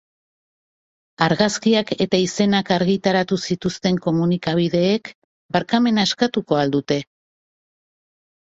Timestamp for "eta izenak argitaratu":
2.05-3.39